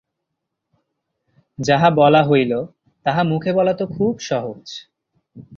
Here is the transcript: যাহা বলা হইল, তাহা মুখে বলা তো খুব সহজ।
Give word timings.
যাহা 1.59 1.89
বলা 1.89 2.21
হইল, 2.23 2.53
তাহা 3.05 3.21
মুখে 3.23 3.51
বলা 3.53 3.73
তো 3.73 3.85
খুব 3.87 4.13
সহজ। 4.19 4.65